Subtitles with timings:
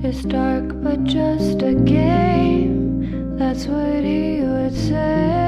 [0.00, 3.36] It's dark, but just a game.
[3.36, 5.47] That's what he would say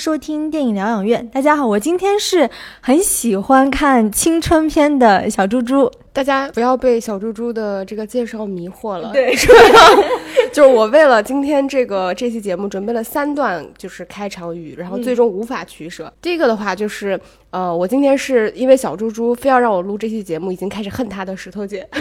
[0.00, 1.28] 收听电影疗养院。
[1.28, 2.48] 大家好，我今天是
[2.80, 5.92] 很喜欢看青春片的小猪猪。
[6.10, 9.12] 大家不要被小猪猪的这个介绍迷惑了。
[9.12, 9.34] 对，
[10.50, 16.10] 就是我为了今天这个这期节目准备了三段就是开场语，然后最终无法取舍。
[16.22, 17.20] 第一个的话就是，
[17.50, 21.86] 呃，我今天是因为小猪猪非要让我录这期节目，已经开始恨他的石头姐。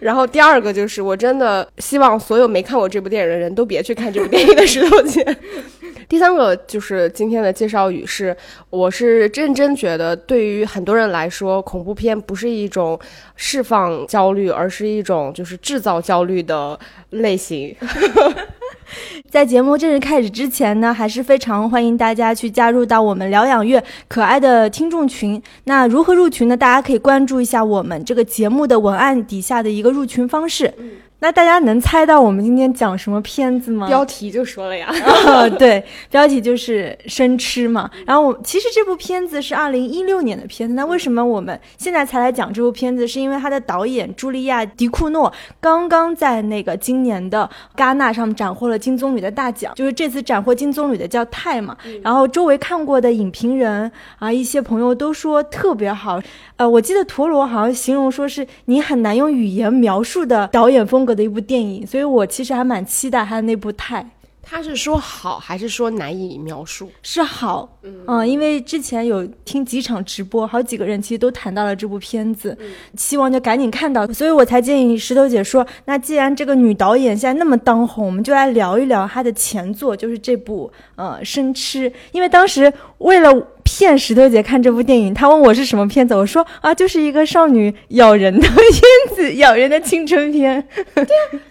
[0.00, 5.24] 然后第二个就是，我真的希望所有没看过这部电影的人都别去看这部电影的石头姐。
[6.06, 8.36] 第三个就是今天的介绍语是，
[8.68, 12.98] 我是认真觉得，对于很多人来说，恐怖片不是一种
[13.36, 16.78] 释放焦虑，而是一种就是制造焦虑的
[17.10, 17.74] 类型。
[19.30, 25.42] 在节目正式开始之前呢，还是非常欢迎大家去加入到我们疗养院可爱的听众群。
[25.64, 26.56] 那如何入群呢？
[26.56, 30.72] 大家可以关注一下我们这个节目的文案底下的一个入群方式。
[31.20, 33.86] 那大家能猜到我们今天讲什么片子吗？
[33.88, 34.92] 标题就说了呀，
[35.26, 37.90] 哦， 对，标题就是生吃嘛。
[38.06, 43.08] 然后我其实这部片子是二零一六年的片子，那为什么我们现在才来讲这部片子？
[43.08, 51.74] 是因为它的导演茱莉亚·迪库诺刚刚在那个今年的戛纳上斩获了金棕榈的大奖，就是这次斩获金棕榈的叫泰嘛。
[52.02, 56.20] 然后周围看过的影评人啊，一些朋友都说特别好。
[56.56, 64.06] 呃，我记得陀螺好像形容说是你很难用语言描述的导演风格的一部电影，所以我其实还蛮期待他的那部泰。
[64.46, 66.90] 他是说好还是说难以描述？
[67.02, 67.66] 是好，
[68.06, 72.54] 嗯、因为之前有听几场直播，好几个人其实都谈到了这部片子，
[72.94, 83.48] 希望就赶紧看到，所以我才建议石头姐说，那既然这个女导演现在那么当红，我们就来聊一聊她的前作，就是这部呃《生吃》，因为当时为了。
[83.64, 90.68] 骗石头姐看这部电影，她问我是什么片子，我说啊，就是一个少女咬人的 片子，咬人的青春片。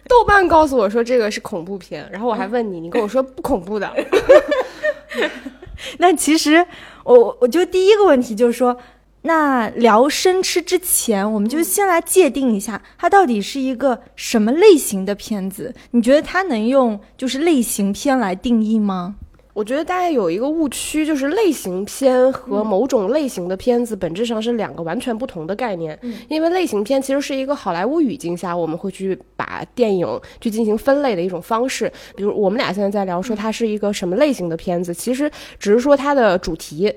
[0.07, 3.91] 豆瓣告诉我说这个是恐怖片，然后我还问你，你跟我说不恐怖的。
[5.97, 6.65] 那其实
[7.03, 8.77] 我我就第一个问题就是说，
[9.23, 15.73] 那聊生吃之前，我们就先来界定一下，它到底是一个什么类型的片子？
[15.91, 19.15] 你觉得它能用就是类型片来定义吗？
[19.53, 25.97] 我觉得大家有一个误区，就是类型片和某种类型的片子本质上是两个完全不同的概念。
[26.27, 30.07] 因为类型片其实是一个好莱坞语境下我们会去把电影
[30.41, 31.91] 去进行分类的一种方式。
[32.15, 36.91] 比如我们俩现在在聊说它是一个什么类型的片子，其实只是说它的主题。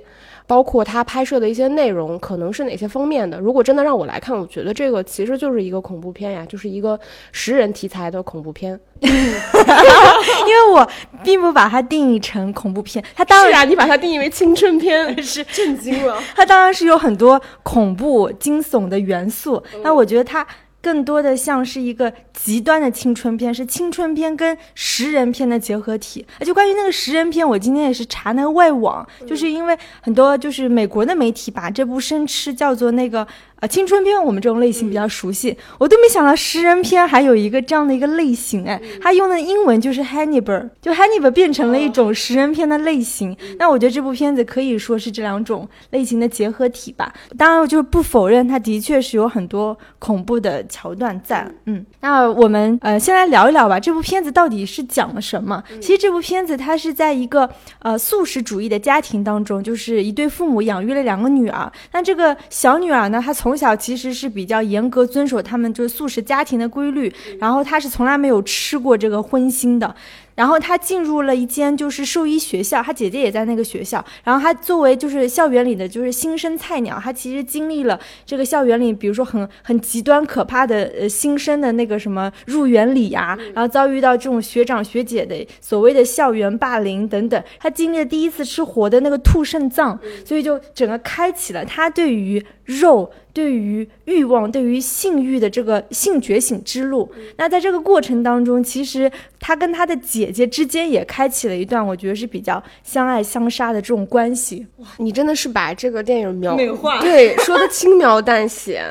[0.46, 3.38] 包括他拍摄的一些内容，可能是哪些方面的？
[3.40, 6.98] 如果真的让我来看，我觉得这个其实就是一个恐怖片呀，就是一个
[7.32, 8.78] 食人题材的恐怖片。
[9.00, 10.88] 因为我
[11.22, 16.22] 并不把它定义成恐怖片，它当然啊，你把它定义为青春片， 是震惊了。
[16.34, 20.46] 它当然是有很多恐怖惊悚的元素，那我觉得它。
[20.86, 26.24] 更多的像是一个极端的青春片，是青春片跟食人片的结合体。
[26.38, 33.26] 而且关于那个食人片，我今天也是查那个外网，就是因为很多就是美国的媒体把这部《生吃》叫做那个
[33.60, 38.66] 呃青春片，我们这种类型比较熟悉，我都没想到食人片还有一个这样的一个类型。
[38.66, 43.36] 哎，它用的英文就是 Hannibal，就 Hannibal 变成了一种食人片的类型。
[43.58, 47.12] 那我觉得这部片子可以说是这两种类型的结合体吧。
[47.38, 51.50] 当然，我就是不否认它的确是有很多恐怖的桥段在。
[51.64, 55.62] 嗯，那我们呃先来聊一聊吧，这部片子到底是讲了什么？
[55.80, 57.48] 其实这部片子它是在一个
[57.80, 61.70] 呃素食主义的家庭当中，就是一对父母养育了两个女儿。
[61.92, 69.94] 那这个小女儿呢，她从从小其实是比较严格遵守他们就是素食家庭的规律，然后他是从来没有吃过这个荤腥的。
[70.36, 74.04] 然后他进入了一间就是兽医学校，他姐姐也在那个学校。
[74.22, 87.42] 然后他作为就是校园里的就是新生菜鸟，他其实经历了这个校园里，比如说很 很极端可怕的呃新生的那个什么入园礼啊、然后遭遇到这种学长学姐的所谓的校园霸凌等等。
[87.58, 93.10] 他经历了第一次吃活的那个兔肾脏，所以就整个开启了他对于肉。
[93.32, 104.66] 对于欲望、对于性欲的这个性觉醒之路，那在这个过程当中，其实他跟他的姐姐之间也开启了一段我觉得是比较相爱相杀的这种关系。
[104.78, 108.82] 哇你真的是把这个电影描美化对，说的轻描淡写。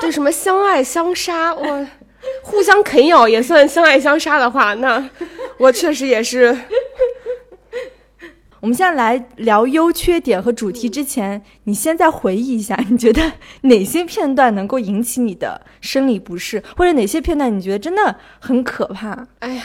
[0.00, 1.86] 对什么相爱相杀，我
[2.42, 5.08] 互相啃咬也算相爱相杀的话，那
[5.58, 6.56] 我确实也是。
[8.60, 13.32] 我们现在来聊优缺点和主题之前，你先再回忆一下， 你觉得
[13.62, 19.26] 哪些片段能够引起你的生理不适，或者哪些片段你觉得真的很可怕？
[19.40, 19.62] 哎呀。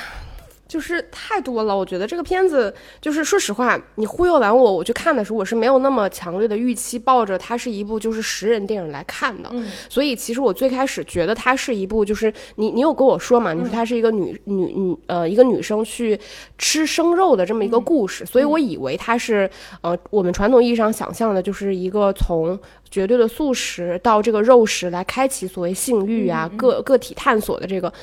[0.73, 9.47] 就是太多了，我觉得这个片子就是说实话，你忽悠完我，我去看的时候，我是没有那么强烈的预期，抱着它是一部就是十人电影来看的。
[9.51, 16.19] 嗯，所以其实我最开始觉得它是一部就是你你有跟我说嘛，你说它是一个女女女呃一个女生去
[16.57, 19.47] 吃生肉的这么一个故事，所以我以为它是
[19.81, 22.59] 呃我们传统意义上想象的就是一个从
[22.89, 27.93] 绝对的素食到这个肉食来开启所谓性欲啊个个体探索的这个。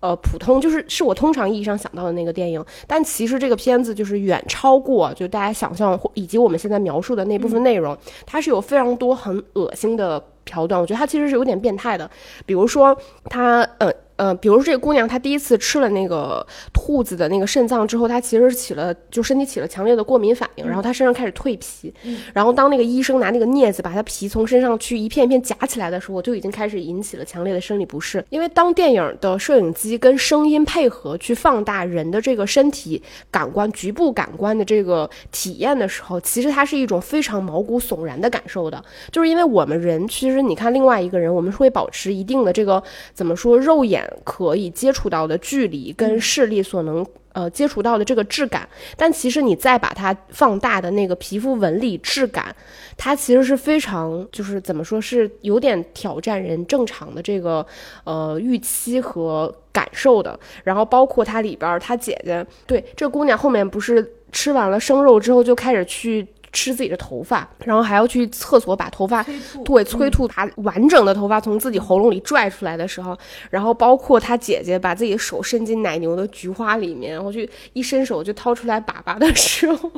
[0.00, 12.10] 呃，普通就是是我通常意义上想到的那个电影，但其实这个片子就是远超过就大家想象以及我们现在描述的那部分内容，它是有非常多很恶心的桥段，我觉得它其实是有点变态的，
[12.46, 13.92] 比如说它呃。
[14.18, 21.94] 呃，比如说这个姑娘，她第一次吃了那个兔子的那个肾脏之后，她其实起了就身体起了强烈的过敏反应，然后她身上开始蜕皮。
[22.34, 28.24] 然后当那个医生拿那个镊子把她皮从身上去一片一片夹起来的时候，就已经开始引起了强烈的生理不适。
[28.28, 33.00] 因为当电影的摄影机跟声音配合去放大人的这个身体
[33.30, 38.84] 感官局部感官的这个体验的时候，其实它是一种非常毛骨悚然的感受的。
[39.12, 42.82] 就是因为我们人其实你看另外一个人，我们是会保持一定的这个
[43.14, 44.07] 怎么说肉眼。
[44.24, 52.54] 可以接触到的距离跟视力所能呃接触到的这个质感，但其实你再把它放大的那个皮肤纹理质感，
[52.96, 57.64] 它其实是非常就是怎么说是有点挑战人正常的这个
[58.04, 60.38] 呃预期和感受的。
[60.64, 66.26] 然后包括它里边，他姐姐对这姑娘后面不是吃完了生肉之后就开始去。
[66.52, 69.24] 吃自己的头发，然后还要去厕所把头发
[69.64, 73.16] 对催吐，把完整的头发从自己喉咙里拽出来的时候，
[73.50, 79.90] 然后包括他姐姐把自己的手伸进奶牛的菊花里面，然后去一伸手就掏出来粑粑的时候，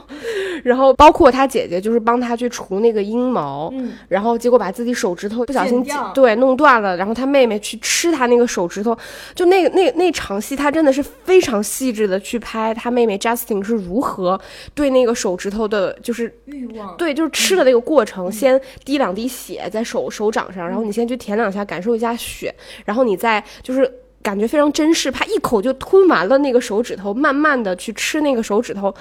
[0.65, 3.73] 然后包括他姐姐就是帮他去除那个阴毛，
[4.09, 8.97] 然后结果把自己手指头不小心对弄断了，然后他妹妹去吃他那个手指头，
[9.35, 14.41] 就那个那那场戏，他真的是非常细致的去拍他妹妹 Justin 是如何
[14.75, 16.40] 对那个手指头的，就是。
[16.51, 16.97] 欲望。
[16.97, 22.55] 对，就是吃的那个过程，先滴两滴血在手手掌上，然后你先去舔两下，感受一下血，
[22.85, 23.91] 然后你再就是
[24.23, 28.95] 感觉非常珍视，怕一口就吞完了那个手指头，慢慢的去吃那个手指头，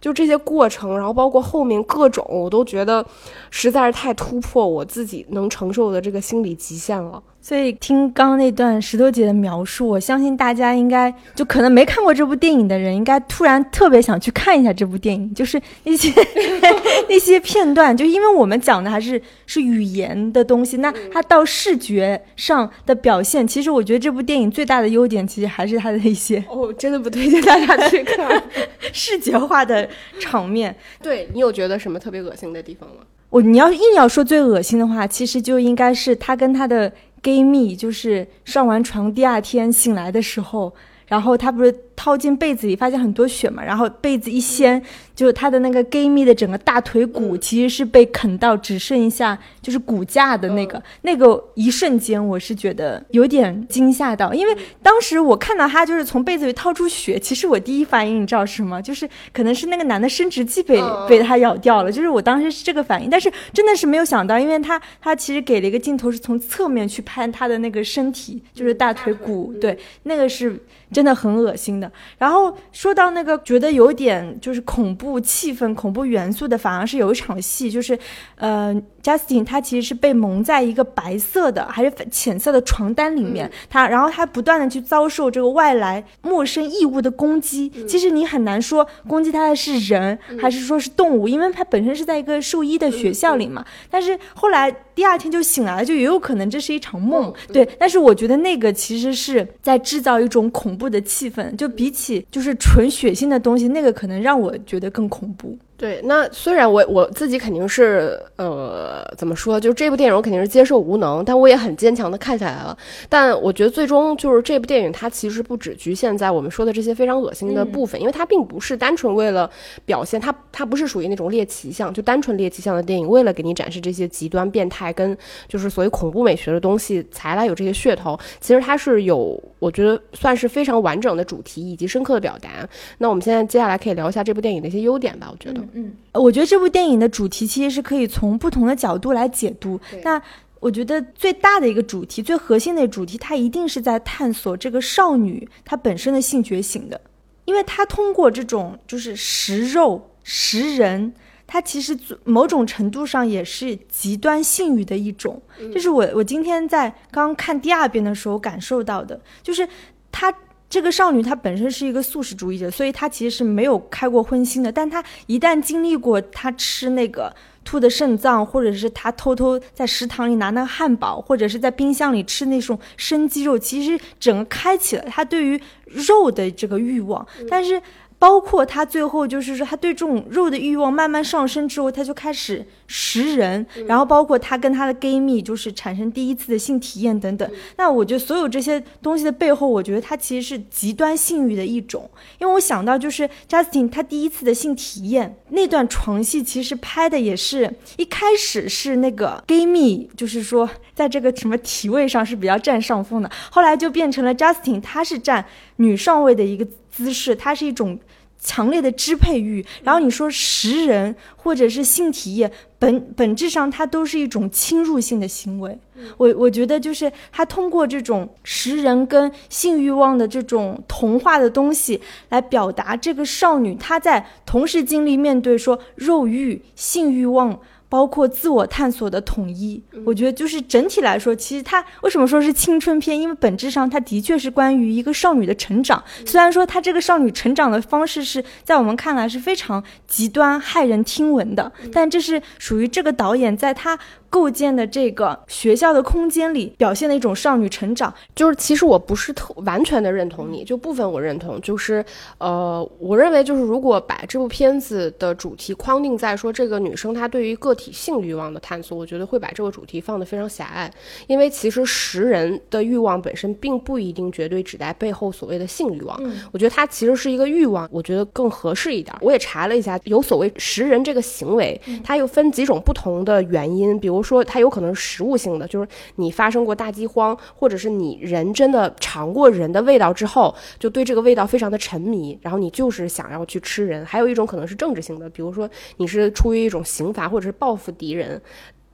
[0.00, 3.04] 就这些过程，然后包括后面各种，我都觉得
[3.50, 7.22] 实在是太突破我自己能承受的这个心理极限了。
[7.46, 15.32] 所以听刚刚那段石头姐的描述，我相信大家应该就可能没看过这部电影的人，应该突然特别想去看一下这部电影。
[15.32, 16.12] 就是那些
[17.08, 28.42] 那些片段，就因为我们讲的还是是语言的东西，那它到视觉上的表现，其实我觉得这部电影最大的优点，其实还是它的一些哦，真的不推荐大家去看
[28.92, 29.88] 视觉化的
[30.18, 30.74] 场面。
[31.00, 33.02] 对你有觉得什么特别恶心的地方吗？
[33.30, 36.92] 我你要硬要说最恶心的话，其实就应该是他跟他的。
[37.26, 40.72] Gay 蜜就是上完床第二天醒来的时候，
[41.08, 41.74] 然后他不是。
[41.96, 44.80] 掏进被子里，发现很多血嘛，然后被子一掀，
[45.14, 58.80] 就是他的那个 gay 蜜的整个大腿骨其实是被啃到，只剩一下就是骨架的那个那个一瞬间，我是觉得有点惊吓到，因为当时我看到他就是从被子里掏出血，其实我第一反应你知道是什么？
[58.82, 70.60] 就是可能是那个男的生殖器被被他咬掉了，就是我当时是这个反应，但是真的是没有想到，因为他他其实给了一个镜头是从侧面去拍他的那个身体，就是大腿骨，对，那个是
[70.92, 71.85] 真的很恶心的。
[72.18, 77.98] 然后说到那个觉得有点就是恐怖气氛、恐怖元素的，反而是有一场戏，就是，
[78.36, 87.70] 呃，Justin 他其实是被蒙在一个白色的还是浅色的床单里面，他然后他不断的去遭受这个外来陌生异物的攻击。
[87.86, 93.64] 其实你很难说攻击他的是人还是说是动物，因为他本身是在一个兽医的学校里嘛。
[93.88, 97.32] 但是后来第二天就醒来了，就也有可能这是一场梦。
[97.52, 101.75] 对，但是我觉得那个其实是在制造一种恐怖的气氛，就。
[101.76, 105.56] 比起就是纯血腥的东西，那个可能让我觉得更恐怖。
[105.78, 112.76] 对，那虽然我我自己肯定是呃怎么说，就是这部电影我肯定是接受无能，但我也很坚强的看下来了。
[113.10, 119.50] 但我觉得最终就是这部电影它其实不只局限在我们说的这些非常恶心的部分，因为它并不是单纯为了
[119.84, 125.14] 表现它，它不是属于那种猎奇向，就单纯猎奇向的电影，为了给你展示这些极端变态跟
[125.46, 128.18] 就是所谓恐怖美学的东西才来有这些噱头。
[128.40, 132.66] 其实它是有，我觉得算是非常完整的主题以及深刻的表达。
[132.96, 135.60] 那我们现在接下来可以聊一下这部电影的一些优点吧，我觉得。
[135.60, 135.65] 嗯，
[136.12, 139.80] 我觉得这部电影的主题其实是可以从不同的角度来解读。
[140.02, 140.20] 那
[140.58, 147.00] 我觉得最大的一个主题、最核心的主题，它一定是在探索这个少女她本身的性觉醒的，
[147.44, 151.12] 因为她通过这种就是食肉食人，
[151.46, 155.40] 它其实某种程度上也是极端性欲的一种。
[155.72, 159.68] 就是我我今天在刚看第二遍的时候感受到的，就是
[160.10, 160.32] 她
[160.68, 167.34] 这个少女她本身是一个素食主义者，所以她其实是没有开过荤腥的，但她一旦经历过她吃那个。
[167.64, 177.82] 兔的肾脏，或者是她偷偷在食堂里拿那个汉堡，或者是在冰箱里吃那种生鸡肉，其实整个开启了她对于肉的这个欲望，但是。
[178.18, 187.50] 包括他最后就是说，他对这种肉的欲望慢慢上升之后，他就开始食人，然后包括他跟他的 gay 蜜就是产生第一次的性体验等等。
[187.76, 192.10] 那我觉得所有这些东西的背后，我觉得他其实是极端性欲的一种。
[192.38, 205.44] 因为我想到就是 Justin 他第一次的性体验那段床戏，其实拍的也是一开始是那个 gay 蜜，就是说在这个什么体位上是比较占上风的，后来就变成了 Justin 他是占
[205.76, 206.66] 女上位的一个。
[206.96, 207.98] 姿势，它是一种
[208.46, 209.66] 强烈的支配欲。
[209.82, 215.76] 然后你说食人或者是性体液，本本质上它都是一种侵入性的行为。
[216.16, 227.58] 我我觉得就是他通过这种食人跟性欲望的这种同化的东西，来表达这个少女她在同时经历面对说肉欲、性欲望。
[227.88, 233.18] 包括自我探索的统一，我觉得就是整体来说，其实它为什么说是青春片？
[233.18, 236.02] 因为本质上它的确是关于一个少女的成长。
[236.24, 243.98] 虽然说她这个少女成长的方式是在我们看来是非常极端、骇人听闻的，但这是属于这个导演在他。
[244.36, 252.04] 构建的这个学校的空间里表现的一种少女成长，就是其实我不是特完全的认同你，就部分我认同，就是
[252.36, 260.92] 呃，我认为就是如果把这部片子的主题框定在说这个女生她对于个体性欲望的探索，我觉得会把这个主题放得非常狭隘，
[261.28, 266.20] 因为其实食人的欲望本身并不一定绝对指代背后所谓的性欲望，
[266.52, 269.16] 我觉得它其实是一个欲望，我觉得更合适一点。
[269.22, 274.25] 我也查了一下，有所谓食人这个行为，它又分几种不同的原因，比如。
[274.26, 284.04] 说，它有可能是食物性的，就是你发生过大饥荒，或者是你人真的尝过人的味道之后，就对这个味道非常的沉迷，然后你就是想要去吃人。
[284.04, 288.40] 还有一种可能是政治性的，比如说你是出于一种刑罚或者是报复敌人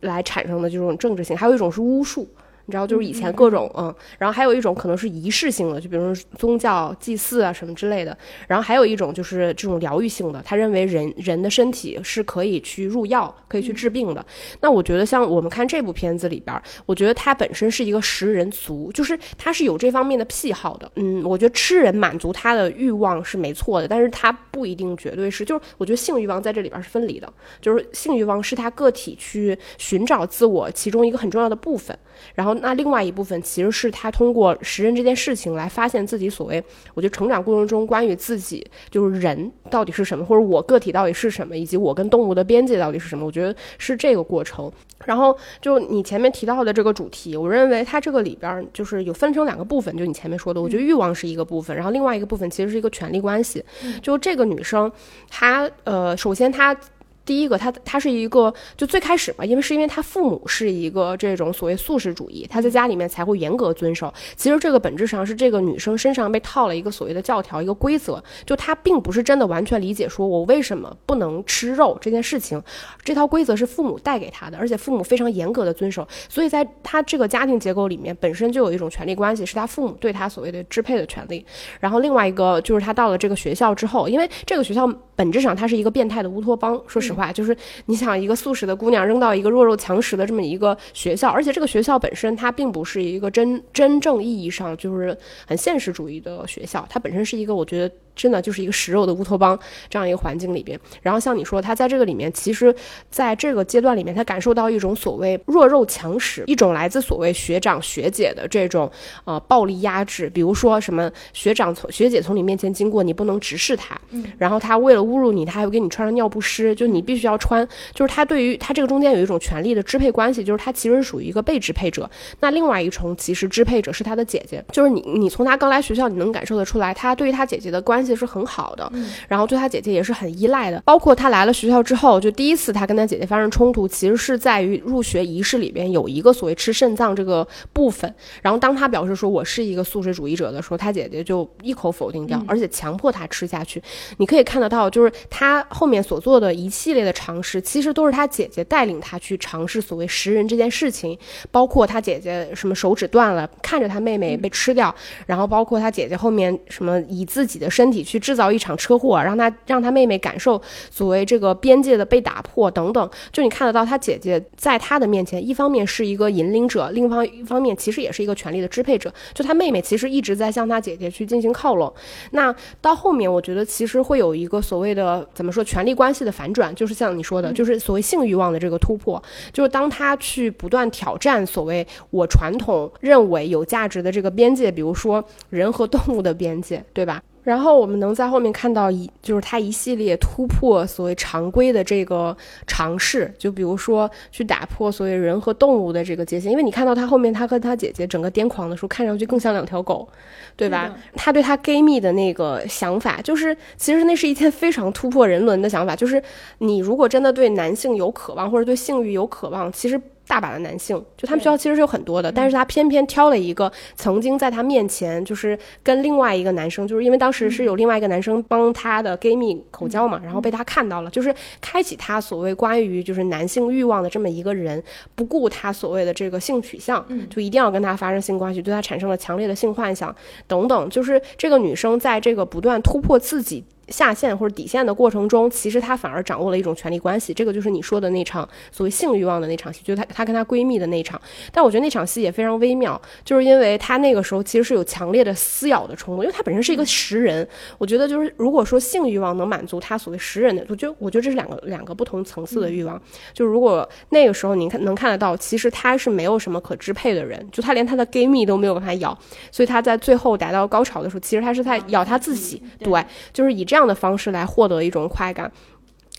[0.01, 1.37] 来产生的这种政治性。
[1.37, 2.29] 还有一种是巫术。
[2.67, 8.17] 你知道，就是以前各种嗯，然后还有一种可能是仪式性的，就比如说宗教祭祀啊什么之类的。
[8.47, 14.25] 然后还有一种就是这种疗愈性的，他认为人人的身体是可以去入药，可以去治病的。
[14.61, 20.91] 那我觉得像我们看这部片子里边，我觉得他本身是一个食人族，就是他是有这方面的癖好的。
[20.97, 31.97] 嗯，我觉得吃人满足他的欲望是没错的，但是他不一定绝对是，就是我觉得性欲望在这里边是分离的，就是性欲望是他个体去寻找自我其中一个很重要的部分。
[32.35, 36.63] 然后，那另外一部分其实是他通过食人这件事情来发现自己所谓，
[36.95, 44.71] 我觉得成长过程中关于自己就是人到底是什么，或者我个体到底是什么，以及我跟动物的边界到底是什么，我觉得是这个过程。
[45.05, 53.65] 然后就你前面提到的这个主题，我认为它这个里边就是有分成两个部分，就你前面说的，我觉得欲望是一个部分，然后另外一个部分其实是一个权力关系。
[54.01, 54.91] 就这个女生，
[55.29, 56.77] 她呃，首先她。
[57.25, 64.13] 第一个，他他是一个，就最开始嘛，因为是因为他父母是一个这种所谓素食主义，他在家里面才会严格遵守。
[64.37, 72.61] 其实这个本质上是这个女生身上被套了一个所谓的教条，一个规则，就她并不是真的完全理解说我为什么不能吃肉这件事情。
[73.05, 81.45] 这套规则是父母带给她的，而且父母非常严格的遵守，所以在她这个家庭结构里面本身就有一种权力关系，是她父母对她所谓的支配的权利。
[81.79, 84.87] 然后另外一个就是她到了这个学校之后，因为这个学校
[85.23, 87.13] 本质上它是一个变态的乌托邦，说实。
[87.13, 97.95] 话就是你想一个素食的姑娘扔到一个弱肉强食的这么一个学校，而且这个学校本身它并不是一个真真正意义上就是很现实主义的学校，它本身是一个我觉得。
[98.15, 102.73] 真的就是一个食肉的乌托邦这样一个环境里边，然后像你说，他在这个里面，其实
[103.09, 108.93] 在这个阶段里面，他感受到一种所谓弱肉强食，一种来自所谓学长学姐的这种
[109.25, 110.29] 呃暴力压制。
[110.29, 113.99] 比如说什么学长从学姐从你面前经过，你不能直视他，
[114.37, 117.67] 然后他为了侮辱你，他还会给你穿上尿不湿，就你必须要穿。
[117.95, 122.09] 就是他对于他这个中间有一种权力的支配关系，就是他其实属于一个被支配者。
[122.41, 128.03] 那另外一重其实支配者是他的姐姐，就是你你从他刚来学校，你能感受得出来，他对于他姐姐的关。
[128.03, 128.91] 系是很好的，
[129.29, 130.83] 然后对他姐姐也是很依赖的。
[130.85, 138.13] 包括他来了学校之后，就第一次他跟他姐姐发生冲突，其实是在于入学仪式里边有一个所谓吃肾脏这个部分。
[138.43, 143.81] 然后当他表示说我是一个素食主义者的时候，他姐姐就一口否定掉，而且强迫他吃下去。
[144.17, 151.19] 你可以看得到，就是他后面所做的一系列的尝试，其实都是他姐姐带领他去尝试所谓食人这件事情，
[151.51, 154.95] 包括他姐姐什么手指断了，看着他妹妹被吃掉，
[155.27, 171.93] 然后包括他姐姐后面什么以自己的身体去制造一场车祸，让他让他妹妹感受所谓这个边界的被打破等等，就你看得到他姐姐在他的面前，一方面是一个引领者，另一方一方面其实也是一个权力的支配者，就他妹妹其实一直在向他姐姐去进行靠拢。
[172.33, 179.23] 那到后面，我觉得其实会有一个所谓的怎么说权力关系的反转，就是像你说的，就是所谓性欲望的这个突破，
[179.53, 187.23] 就是当他去不断挑战所谓我传统认为有价值的这个边界，比如说人和动物的边界，对吧？
[187.43, 200.09] 然后我们能在后面看到一，就是他一系列突破所谓常规的这个尝试，就比如说去打破所谓人和动物的这个界限，因为你看到他后面他和他姐姐整个癫狂的时候，看上去更像两条狗，
[200.57, 200.95] 对吧？
[201.15, 206.23] 他对他 gay 蜜的那个想法，就是其实那是一件非常突破人伦的想法，就是
[206.59, 210.01] 你如果真的对男性有渴望，或者对性欲有渴望，其实。
[210.27, 224.83] 大把的男性，就他们学校其实是有很多的，但是他偏偏挑了一个曾经在他面前就是跟另外一个男生，就是因为当时是有另外一个男生帮他的 gay 蜜口交嘛，然后被他看到了，就是开启他所谓关于就是男性欲望的这么一个人，
[225.15, 230.15] 不顾他所谓的这个性取向，就一定要跟他发生性关系，对他产生了强烈的性幻想
[230.47, 233.65] 等等，就是这个女生在这个不断突破自己。
[233.93, 241.21] 下线或者底线的过程中，其实她反而掌握了一种权力关系，这个就是你说的那场所谓性欲望的那场戏，就是她她跟她闺蜜的那场。
[241.53, 247.47] 但我觉得那场戏也非常微妙，就是因为她那个时候其实是有强烈的撕咬的冲动，因为她本身是一个食人。
[247.77, 253.01] 我觉得就是如果说性欲望能满足她所谓食人的，我觉得我觉得这是两个两个不同层次的欲望。
[253.35, 259.17] 就如果那个时候你看能看得到，其实她是没有什么可支配的人，就她连她的闺蜜都没有办法咬，
[259.51, 262.63] 所以她在最后达到高潮的时候，其实她是在咬她自己。
[262.79, 265.51] 对，就是以这样样的方式来获得一种快感。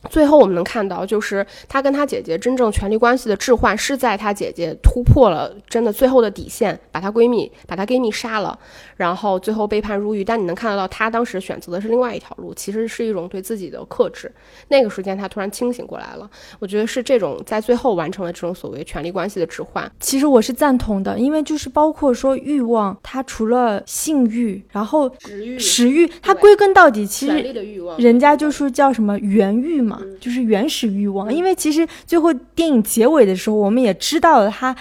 [0.09, 8.57] 最后我们能看到，就是他跟他姐姐真正权力关系的置换，是在他姐姐突破了真的最后的底线，把她闺蜜把她闺蜜杀了，
[8.97, 10.23] 然后最后被判入狱。
[10.23, 14.31] 但你能看得到，她当时选择的是另外一条路，其实是一种对自己的克制。
[14.67, 16.29] 那个时间，她突然清醒过来了。
[16.59, 19.89] 我觉得是这种在最后完成了这种所谓权力关系的置换。
[19.99, 27.53] 其实我是赞同的，因为就是包括说欲望，它除了性欲，然后食欲，食欲，它归根到底其实
[27.97, 31.33] 人家就是叫什么原欲嘛，就是原始欲望。
[31.33, 34.75] 因为其实最后电影结尾的时候，我们也知道了他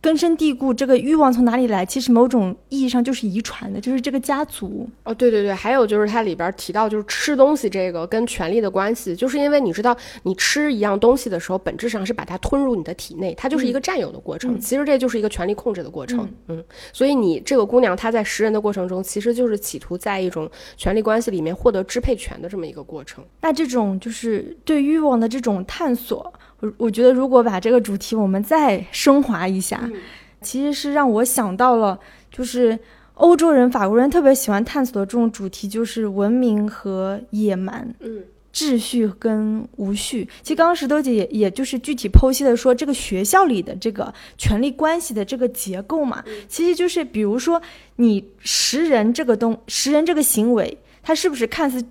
[0.00, 4.88] 根深蒂固这个欲望从哪里来，其实某种意义上就是遗传的，就是这个家族。
[5.02, 14.54] 哦，对对对，还有就是它里边提到就是吃东西这个跟权力的关系，就是因为你知道你吃一样东西的时候，本质上是把它吞入你的体内，它就是一个占有的过程。
[14.54, 16.28] 嗯其实这就是一个权力控制的过程。
[16.48, 23.24] 嗯，所以你这个姑娘她在食人的过程中，其实就是企图在一种权力关系里面获得支配权的这么一个过程。
[23.40, 30.00] 那这种就是对欲望的这种探索，我我觉得如果把这个主题我们再升华一下，嗯。
[30.40, 31.98] 其实是让我想到了，
[32.30, 32.78] 就是
[33.14, 37.94] 欧洲人、法国人特别喜欢探索的这种主题，就是文明和野蛮。
[38.00, 38.24] 嗯。
[38.50, 47.60] 秩序跟无序，其实刚刚石头姐也也就是具体剖析的说，这个学校里的这个权力关系的这个结构嘛，其实就是比如说
[47.96, 51.84] 你食人这个东食人这个行为，它是不是看似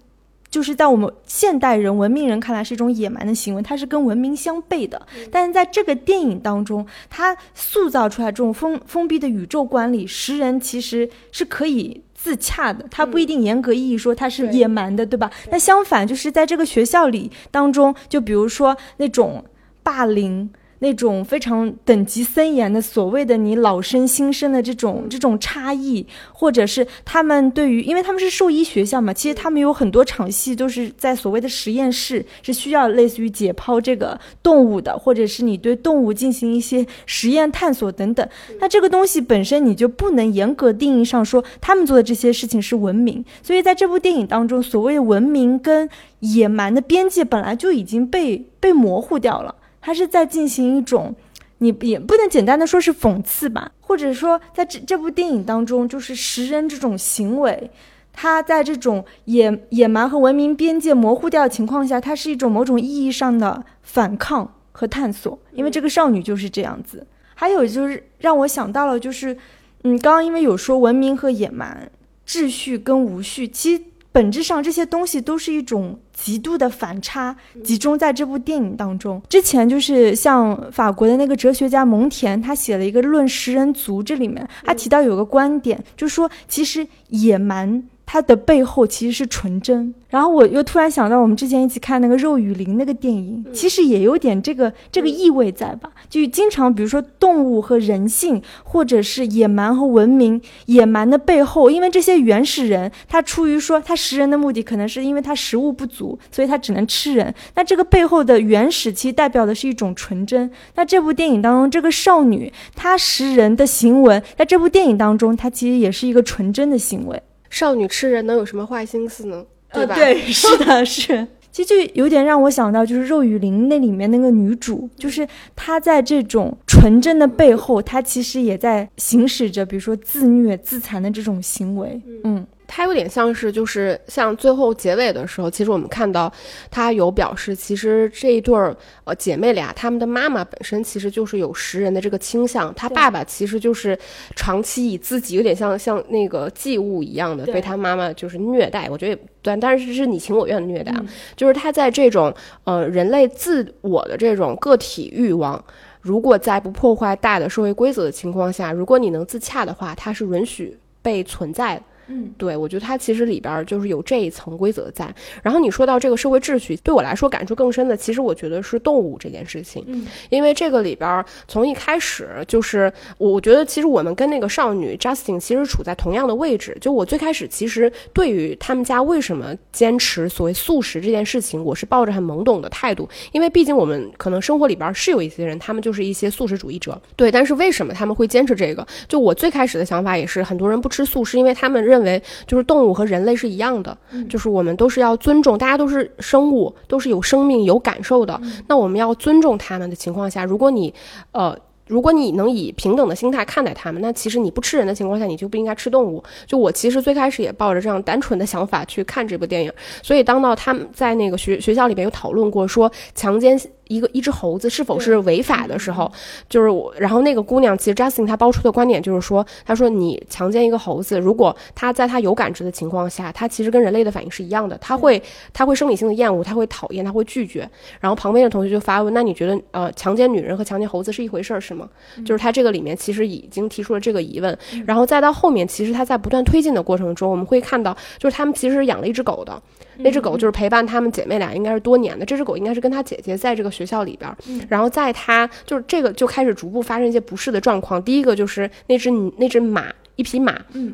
[0.57, 4.99] 就是在我们现代人文明人看来是一种野蛮的行为，它是跟文明相悖的。
[5.31, 15.29] 但是在这个电影当中，它塑造出来这种封封闭的宇宙观里，食人其实是可以自洽的，它不一定严格意义说它是野蛮的，对吧？
[15.51, 19.45] 那相反，就是在这个学校里当中，就比如说那种
[19.83, 20.49] 霸凌。
[20.79, 38.27] 那种非常等级森严的所谓的你老生新生的这种这种差异，或者是他们对于，因为他们是兽医学校嘛，其实他们有很多场戏都是在所谓的实验室，是需要类似于解剖这个动物的，或者是你对动物进行一些实验探索等等。
[38.59, 49.55] 那这个东西本身你就不能严格定义上说他们做的这些事情是文明，所以在这部电影当中，所谓的文明跟野蛮的边界本来就已经被被模糊掉了。
[49.87, 51.15] 它是在进行一种，
[51.59, 57.71] 你也不能简单的说是讽刺吧，或者说在这这部电影当中，就是食人这种行为，
[58.11, 67.07] 它在这种野野蛮和文明边界模糊掉的情况下，它是一种某种意义上的反抗和探索，因为这个少女就是这样子。
[67.33, 69.37] 还有就是让我想到了，就是
[69.83, 71.89] 嗯，刚刚因为有说文明和野蛮、
[72.27, 79.21] 秩序跟无序，其实本质上这些东西都是一种极度的反差，集中在这部电影当中。
[79.29, 87.83] 之前就是像法国的那个哲学家蒙田，他写了一个《论食人族》，这里面他提到有个观点，就是说其实野蛮。
[88.07, 89.93] 它的背后其实是纯真。
[90.09, 95.91] 然后我又突然想到，我们之前一起看那个肉与灵那个电影，其实也有点这个这个意味在吧？
[96.09, 107.33] 就经常比如说动物和人性，或者是野蛮和文明，野蛮的背后，因为这些原始人他出于说他食人的目的，可能是因为他食物不足，所以他只能吃人。
[107.55, 110.49] 那这个背后的原始，其实代表的是一种纯真。
[110.75, 117.21] 那这部电影当中，这个少女她食人的行为，在这部电影当中，她其实也是一个纯真的行为。
[117.49, 119.45] 少女吃人能有什么坏心思呢？
[119.73, 119.95] 对吧？
[119.95, 121.27] 对， 是的，是。
[121.51, 131.99] 其实就有点让我想到，就是《肉与灵》那里面那个女主，就是她在这种纯真的背后，她其实也在行使着，比如说自虐、自残的这种行为。
[132.23, 132.45] 嗯。
[132.67, 136.31] 它有点像是，就是像最后结尾的时候，其实我们看到，
[136.69, 138.75] 他有表示，其实这一对儿
[139.05, 143.97] 呃姐妹俩，他们的妈妈本身其实就是有食人的这个倾向，他爸爸其实就是
[144.35, 150.93] 长期以自己有点像像那个祭物一样的被他妈妈就是虐待，我觉得也对，但是是你情我愿的虐待，
[151.37, 152.33] 就是他在这种
[152.65, 155.63] 呃人类自我的这种个体欲望，
[156.01, 161.83] 如果在不破坏大的社会规则的情况下，如果你能自洽的话，它是允许被存在的。
[162.07, 165.13] 嗯，对，我觉得它其实里边就是有这一层规则在。
[165.43, 169.83] 然后你说到这个社会秩序，对我来说感触更深的，其实我觉得是动物这件事情。
[169.87, 176.77] 嗯，因为这个里边从一开始就是，我觉得其实我们跟那个少女 Justin 其实处在同样的位置。
[176.79, 183.09] 就我最开始其实对于他们家为什么坚持所谓素食这件事情，我是抱着很懵懂的态度。
[183.33, 186.97] 因为毕竟我们可能生活里边是有一些人，他们就是一些素食主义者。
[187.17, 188.87] 对，但是为什么他们会坚持这个？
[189.09, 191.96] 就我最开始的想法也是，很多人不吃素是因为他们认。
[191.97, 193.97] 认为就是动物和人类是一样的，
[194.29, 198.39] 就是我们都是要尊重，大家都是生物，都是有生命、有感受的。
[198.67, 200.93] 那我们要尊重他们的情况下，如果你，
[201.31, 201.57] 呃，
[201.87, 206.23] 如果你能以平等的心态看待他们，那其实你不吃人的情况下，你就不应该吃动物。
[206.45, 213.59] 就我其实最开始也抱着这样单纯的想法去看这部电影，所以当到他们在那个学学校里边有讨论过说强奸。
[213.87, 216.11] 一个一只猴子是否是违法的时候，
[216.49, 225.21] 就是我，然后那个姑娘其实 Justin 她抛出的观点就是说，她说你强奸一个猴子，如果他在他有感知的情况下，他其实跟人类的反应是一样的，他会
[225.53, 227.69] 他会生理性的厌恶，他会讨厌，他会拒绝。
[227.99, 231.87] 然后旁边的同学就发问，那你觉得呃强奸女人和强奸猴子是一回事儿是吗？
[232.25, 239.61] 就是他这个里面其实已经提出了这个疑问，然后再到后面，其实他在不断推进的过程中，我们会看到，就是他们其实养了一只狗的。
[239.99, 242.23] 那只狗就是陪伴她们姐妹俩，应该是多年的。
[242.23, 248.01] 这只狗应该是跟她姐姐在这个学校里边，然后在他就是这个就开始逐步发生一些不适的状况。
[248.01, 250.93] 第一个就是那只那只马，一匹马，嗯。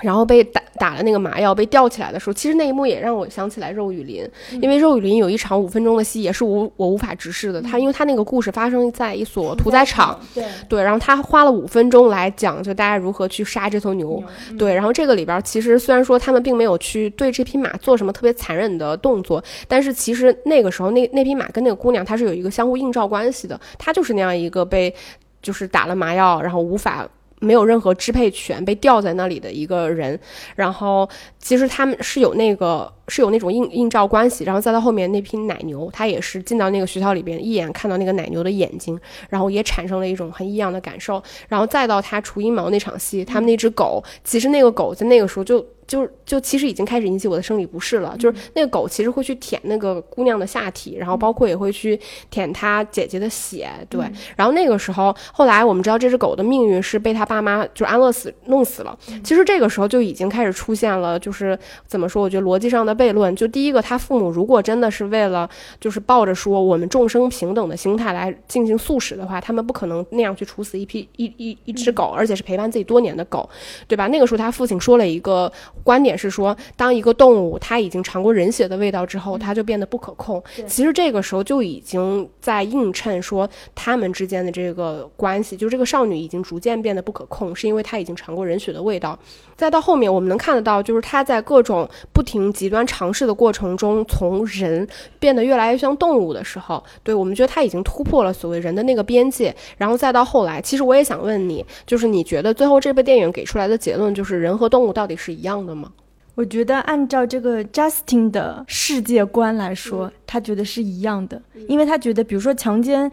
[0.00, 0.44] 然后被
[0.76, 4.24] 打打了那个麻药，被吊起来的时候，其实那一幕也让我想起来《肉雨林》，
[4.62, 7.60] 因为《肉雨林》有一场五分钟的戏，也是无我无法直视的。
[7.60, 14.22] 他因为他那个故事发生在一所屠宰场，对对，然后他花了五分钟来讲，就大家如何去杀这头牛，
[14.58, 14.72] 对。
[14.72, 24.94] 然后这个里边其实虽然说他们并没有去对这匹马做什么特别残忍的动作，但是其实那个时候那那匹马跟那个姑娘她是有一个相互映照关系的，她就是那样一个被
[25.42, 27.06] 就是打了麻药，然后无法。
[27.40, 30.18] 没有任何支配权，被吊在那里的一个人，
[30.56, 45.64] 然后其实他们是有那个是有那种映映照关系，然后再到后面那批奶牛，它也是进到那个学校里边，一眼看到那个奶牛的眼睛，然后也产生了一种很异样的感受，然后再到他除阴毛那场戏，他们那只狗，其实那个狗在那个时候就。
[45.88, 54.00] 就就其实已经开始引起我的生理不适了，就是那个狗其实会去舔那个姑娘的下体，然后包括也会去舔她姐姐的血，对。
[54.36, 58.94] 然后那个时候，后来我们知道这只狗的命运是被他爸妈就安乐死弄死了。
[59.24, 62.22] 其实这个时候就已经开始出现了，就是怎么说？
[62.22, 63.34] 我觉得逻辑上的悖论。
[63.36, 65.48] 就第一个，他父母如果真的是为了
[65.80, 73.48] 就是抱着说我们众生平等的心态来进行素食的话，他们不可能那样去处死一批一一一只狗，而且是陪伴自己多年的狗，
[73.86, 74.08] 对吧？
[74.08, 75.50] 那个时候他父亲说了一个。
[75.84, 80.42] 观点是说，当一个动物它已经尝过人血的味道之后，它就变得不可控。
[80.66, 89.18] 其实这个时候就已经在映衬说他们之间的这个关系，就这个少女已经逐渐变得不可控，是因为她已经尝过人血的味道。
[89.56, 94.88] 再到后面，我们能看得到，就是她在各种不停极端尝试的过程中，从人
[95.20, 99.54] 变得越来越像动物的时候，对我们觉得他已经突破了所谓人的那个边界。
[99.76, 105.92] 然后再到后来，其实我也想问你，就是你觉得最后这部电影给出来的结论，就是人和动物到底是一样的吗？
[106.34, 113.10] 我觉得按照这个 Justin 的世界观来说，他觉得是一样的，因为他觉得，比如说强奸，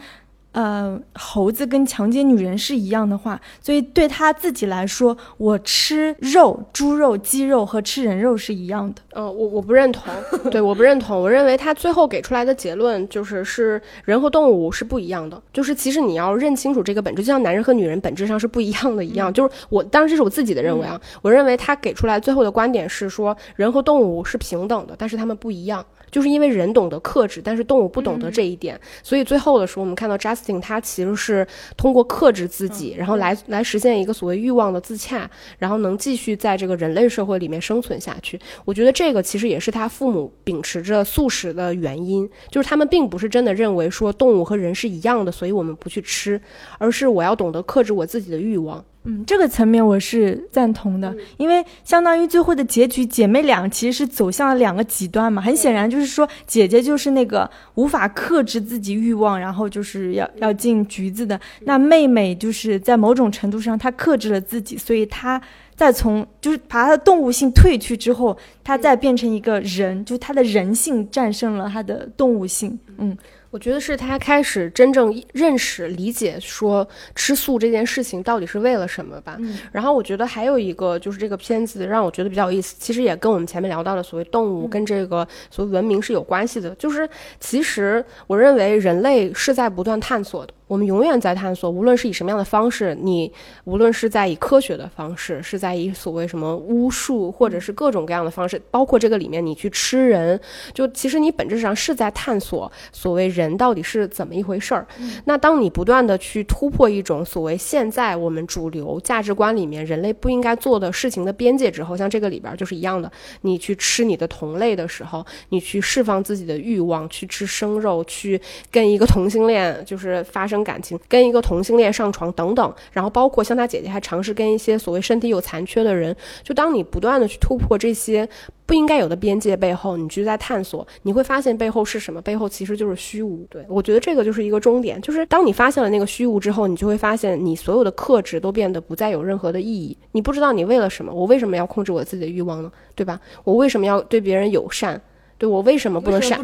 [0.56, 9.02] 呃，猴子跟强奸女人是一样的话，所以对他自己来说，我吃肉、猪肉、鸡肉和吃人肉是一样的。
[9.14, 10.06] 嗯，我我不认同，
[10.50, 11.22] 对，我不认同。
[11.22, 19.34] 我认为他最后给出来的结论就是是人和动物是不一样的，就是其实你要认清楚这个本质，就像男人和女人本质上是不一样的一样。
[19.34, 25.86] 就是我当然这是我自己的认为啊，我认为他给出来最后的观点是说人和动物是平等的，但是他们不一样。
[26.16, 38.40] 就是因为人懂得克制，但是动物不懂得这一点，所以最后的时候，我们看到 Justin 他其实是通过克制自己，然后来来实现一个所谓欲望的自洽，然后能继续在这个人类社会里面生存下去。
[38.64, 46.40] 我觉得这个其实也是他父母秉持着素食的原因，就是他们并不是真的认为说动物和人是一样的，所以我们不去吃，
[46.78, 48.82] 而是我要懂得克制我自己的欲望。
[49.06, 55.42] 嗯，这个层面我是赞同的，因为相当于最后的结局，姐妹俩其实是走向了两个极端嘛。
[55.42, 65.40] 很显然，就是说姐姐就是那个无法克制自己欲望，然后就是要要进局子的；那妹妹就是在某种程度上她克制了自己，所以她
[65.76, 72.80] 再从就是把她的动物性褪去之后，她再变成一个人，就她的人性战胜了她的动物性。
[72.98, 73.16] 嗯。
[73.56, 79.38] 我觉得是他开始真正认识、理解说吃素这件事情到底是为了什么吧。
[79.72, 86.76] 然后我觉得还有一个就是这个片子让我觉得比较有意思，其实也跟我们前面聊到的所谓动物跟这个所谓文明是有关系的。
[86.76, 90.54] 就是其实我认为人类是在不断探索的。
[90.68, 93.32] 我们永远在探索，无论是以什么样的方式，你
[93.66, 100.40] 无论是在以科学的方式，是在以所谓什么巫术，或者是各种各样的方式，包括这个里面你去吃人，
[100.74, 104.88] 就其实你本质上是在探索所谓人到底是怎么一回事儿。
[105.26, 120.55] 那当你不断的去突破一种所谓现在我们主流价值观里面人类不应该做的事情的边界之后，像这个里边就是一样的，你去吃你的同类的时候，你去释放自己的欲望，去吃生肉，去跟一个同性恋就是发生。
[120.56, 128.28] 生感情，跟一个同性恋上床等等，然后包括像他姐姐还尝试跟一些所谓身体有残缺的人，就当你不断的去突破这些
[128.66, 132.22] 不应该有的边界背后，你就在探索，你会发现背后是什么？
[132.22, 133.46] 背后其实就是虚无。
[133.50, 139.98] 对我觉得这个就是一个终点，就是当你发现了那个虚无之后，你就会发现你所有的克制都变得不再有任何的意义。
[140.14, 142.72] 你不知道你为了什么，我为什么要控制我自己的欲望呢？
[142.96, 143.20] 对吧？
[143.44, 145.00] 我为什么要对别人友善？
[145.38, 146.38] 对我为什么不能杀？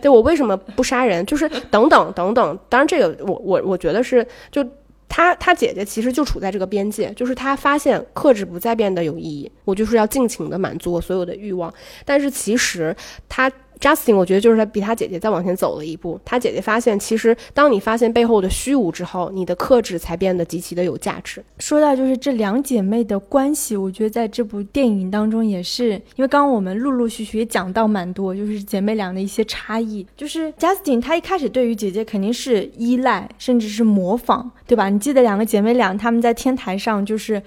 [0.00, 1.24] 对我为什么不杀人？
[1.26, 2.58] 就是 等等等等。
[2.68, 4.64] 当然，这个我我我觉得是，就
[5.08, 11.72] 他他姐姐其实就处在这个边界，就是他发现克制不再变得有意义，我就是要尽情的满足我所有的欲望。
[12.04, 12.94] 但是其实
[13.28, 13.50] 他。
[13.84, 16.18] Justin，我觉得就是他比他姐姐再往前走了一步。
[16.24, 21.44] 他姐姐发现，其实当你发现背后的虚无之后，你的克制才变得极其的有价值。
[21.58, 30.06] 说到就是这两姐妹的关系，我觉得在这部电影当中也是，因为刚刚我们陆陆续续也讲到蛮多，就是姐妹俩的一些差异。
[30.16, 34.88] 就是 Justin，他一开始对于姐姐肯定是依赖，甚至是模仿，对吧？
[34.88, 37.42] 你记得两个姐妹俩她们在天台上就是。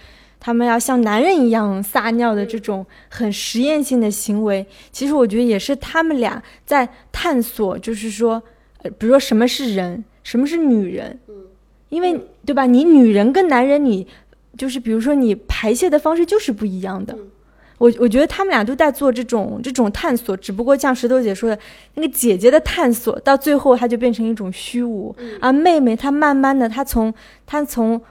[0.47, 8.41] 他们要像男人一样撒尿的这种很实验性的行为，其实我觉得也是他们俩在探索，就是说，
[8.81, 11.19] 呃，比如说什么是人，什么是女人，
[11.89, 12.65] 因为对吧？
[12.65, 14.07] 你女人跟男人，你
[14.57, 17.13] 就是比如说你排泄的方式就是不一样的。
[17.77, 21.59] 我我觉得他们俩都在做这种这种探索，只不过像石头姐说的，
[21.95, 27.13] 那个姐姐的探索到最后，她就变成一种虚无，而妹妹她慢慢的，她从
[27.45, 28.01] 她从。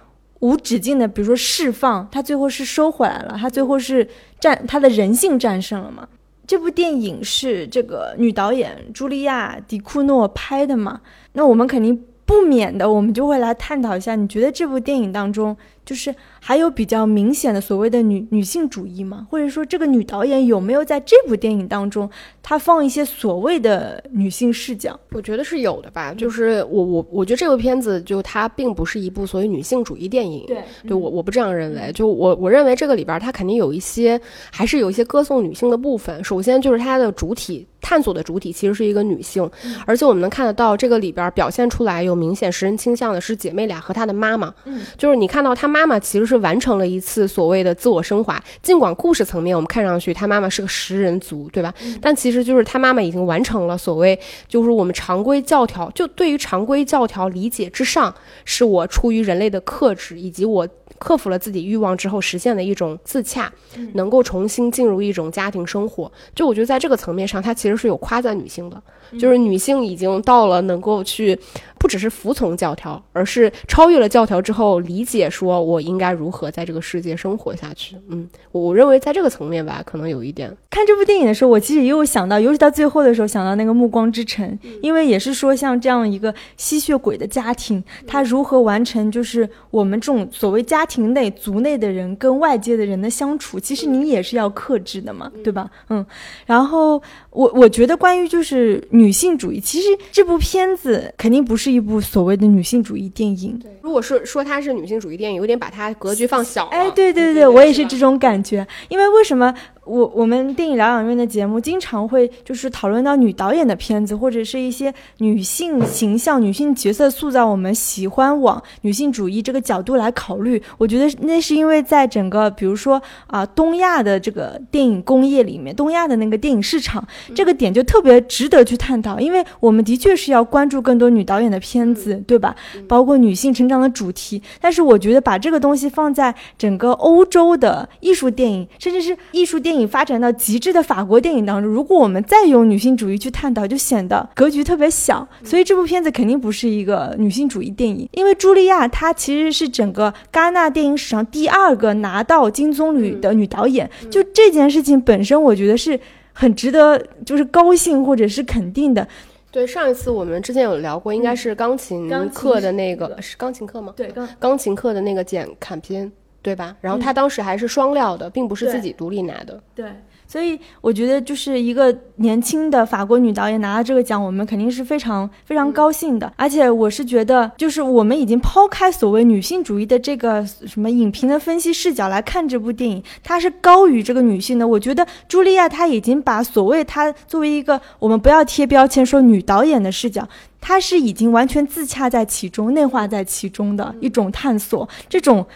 [0.40, 4.07] 无止境的，比如说释放，他最后是收回来了，他最后是
[4.38, 6.07] 战，他的人性战胜了嘛？
[6.46, 11.01] 这部电影是这个女导演茱莉亚·迪库诺拍的嘛？
[11.33, 19.27] 那我们肯定不免的，我们就会来探讨一下，你觉得这部电影当中，就是还有比较明显的所谓的女女性主义吗？
[19.31, 22.11] 或者说，这个女导演有没有在这部电影当中？
[22.42, 26.12] 她放一些所谓的女性视角，我觉得是有的吧。
[26.12, 30.44] 就是我我我觉得这部片子就它并不是一部所谓女性主义电影。
[30.46, 31.90] 对，对我我不这样认为。
[31.92, 34.20] 就我我认为这个里边它肯定有一些
[34.53, 36.22] 还是有一些歌颂女性的部分。
[36.22, 39.49] 首先就是它的主体探索的主体其实是一个女性，
[39.85, 44.55] 而且我们能看得到这个里边表现出来有明显食人倾向的是姐妹俩和她的妈妈。
[44.66, 51.75] 嗯，就是你看到她妈妈妈其实是完成了一次所谓的自我升华，尽管故事层面我们看上去他妈妈是个食人族，对吧？
[52.01, 52.37] 但其实。
[52.37, 63.53] 实就是他妈妈已经完成了所谓，就是我们常规教条，就对于常规教条理解之上，是我出于人类的克制，以及我克服了自己欲望之后实现的一种自洽，
[63.94, 66.11] 能够重新进入一种家庭生活。
[66.35, 68.83] 就我觉得在这个层面上，它其实是有夸赞女性的，
[69.18, 71.38] 就是女性已经到了能够去
[71.79, 77.96] 不只是服从教条，而是超越了教条之后，理解说我应该如何在这个世界生活下去。
[78.09, 80.55] 嗯，我认为在这个层面吧，可能有一点。
[80.70, 84.46] 看这部电影的时候，我其实也有想到，尤其到最后的时候，想到那个《暮光之城》，
[84.83, 95.71] 因为也是说像这样一个吸血鬼的家庭，他如何完成就是我们这种所谓家庭内族内的人跟外界的人的相处，其实你也是要克制的嘛，对吧？
[95.89, 96.05] 嗯，
[96.45, 103.59] 然后我我觉得关于就是女性主义，其实这部片子肯定不是一部所谓的女性主义电影。
[103.81, 106.71] 如果说说它是女性主义电影，有点把它格局放小了。
[106.71, 108.67] 哎，对对对对，我也是这种感觉。
[108.89, 109.55] 因为为什么
[109.87, 120.61] 我我们电影疗养院的节目经常会就是讨论到女导演的片子，或者是一些女性形象、女性角色塑造，我们喜欢往女性主义这个角度来考虑。
[120.79, 132.55] 我觉得那是因为在整个比如说啊东亚的这个电影工业里面，东亚的那个电影市场这个点就特别值得去探讨，因为我们的确是要关注更多女导演的片子，对吧？
[132.88, 134.42] 包括女性成长的主题。
[134.61, 145.27] 但是我觉得把这个东西放在整个欧洲的艺术电影，甚至是艺术电影发展到极致的法国电影当中，如果我们再用女性主义去探讨，就显得格局特别小。
[145.43, 153.91] 所以这部片子肯定不是一个女性主义电影，因为茱莉亚她其实是整个戛纳电影史上第二个拿到金棕榈的女导演。
[154.09, 155.99] 就这件事情本身，我觉得是
[156.33, 159.09] 很值得就是高兴或者是肯定的。
[159.51, 163.95] 对，上一次我们之前有聊过，应该是钢琴课的那个是钢琴课吗？
[163.97, 166.12] 对，钢钢琴课的那个简坎拼，
[166.47, 166.77] 对吧？
[166.81, 169.61] 然后他当时还是双料的，并不是自己独立拿的。
[169.75, 169.91] 对，
[170.29, 176.33] 所以我觉得就是一个年轻的法国女导演拿了这个奖，我们肯定是非常非常高兴的。
[176.37, 184.69] 而且我是觉得，就是我们已经抛开所谓女性主义的这个什么影评的分析视角来看这部电影，它是高于这个女性的。
[184.69, 190.29] 我觉得茱莉亚她已经把所谓她作为一个我们不要贴标签说女导演的视角。
[190.59, 195.47] 她是已经完全自洽在其中、内化在其中的一种探索，这种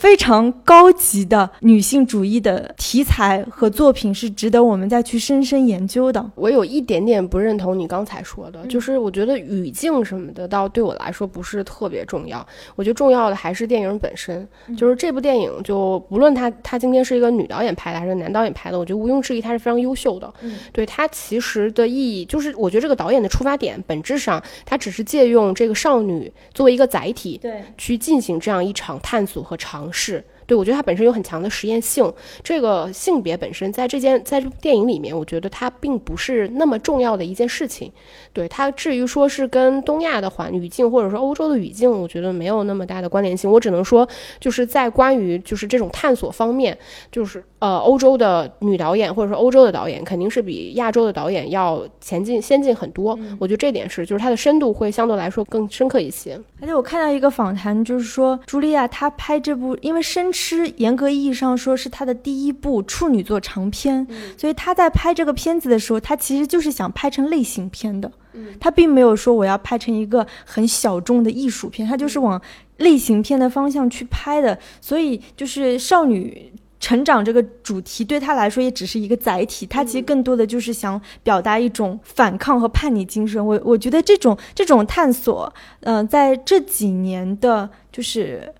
[0.00, 6.30] 非常高级的女性主义的题材和作品是值得我们再去深深研究的。
[6.36, 12.44] 我有一点点不认同你刚才说的，就是我觉得语境什么的，倒对我来说不是特别重要。
[12.76, 20.32] 我觉得重要的还是电影本身，就是这部电影，就不论它它今天是一个女导演拍的还是男导演拍的，我觉得毋庸置疑它是非常优秀的。
[20.72, 37.92] 对它其实的意义，就是我觉得这个导演的出发点本质上，他只是借用这个少女作为一个载体，对，去进行这样一场探索和尝是对我觉得它本身有很强的实验性，这个性别本身在这件在这部电影里面，我觉得它并不是那么重要的一件事情。
[38.32, 43.48] 对它至于说是跟东亚的环语境或者说欧洲的语境，我觉得没有那么大的关联性。
[43.48, 44.08] 我只能说，
[44.40, 46.76] 就是在关于就是这种探索方面，
[47.12, 53.16] 就是呃欧洲的女导演或者说欧洲的导演，肯定是比亚洲的导演要前进先进很多。
[53.38, 56.36] 我觉得这点是，就是它的深度会相对来说更深刻一些。
[56.60, 64.06] 而且我看到一个访谈，就是说茱莉亚她拍这部，因为生吃严格意义上说是他的第一部处女作长片，
[64.38, 68.10] 所以他在拍这个片子的时候，他其实就是想拍成类型片的。
[68.58, 72.40] 他并没有说我要拍成一个很小众的艺术片，他就是往
[72.78, 74.58] 类型片的方向去拍的。
[74.80, 76.50] 所以就是少女。
[76.82, 83.46] 成长这个主题对他来说也只是一个载体，他其实更多的就是想表达一种反抗和叛逆精神。
[83.46, 88.50] 我我觉得这种这种探索，嗯、在这几年的，就是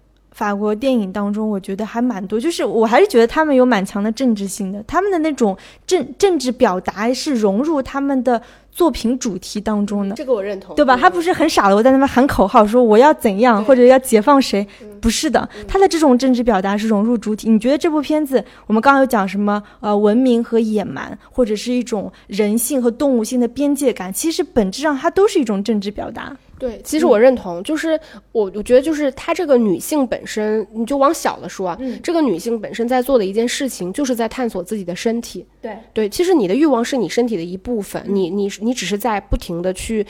[0.40, 2.40] 法国电影当中，我觉得还蛮多。
[2.40, 5.54] 就是我还是觉得他们有蛮强的政治性的，他们的那种
[5.86, 8.40] 政政治表达是融入他们的
[8.72, 10.16] 作品主题当中的。
[10.16, 10.96] 这个我认同，对吧？
[10.96, 14.66] 他不是很傻的，我在那边喊口号说我要怎样，或者要解放谁，
[14.98, 15.46] 不是的。
[15.68, 17.50] 他的这种政治表达是融入主体。
[17.50, 19.62] 你觉得这部片子，我们刚刚有讲什么？
[19.80, 26.34] 呃，文明和野蛮，或者是一种人性和动物性的边界感，其实本质上它都是一种政治表达。
[26.60, 27.98] 对，其实我认同，就是
[28.32, 35.46] 我我觉得就是她这个女性本身，你就往小了说啊，嗯这个女性本身在做的一件事情，就是在探索自己的身体。
[35.62, 40.06] 对对，其实你的欲望是你身体的一部分，你你你只是在不停的去。